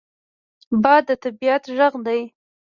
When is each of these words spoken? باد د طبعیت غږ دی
باد 0.83 1.03
د 1.07 1.09
طبعیت 1.23 1.63
غږ 1.77 1.93
دی 2.05 2.21